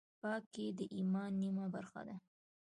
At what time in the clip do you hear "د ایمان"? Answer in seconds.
0.77-1.31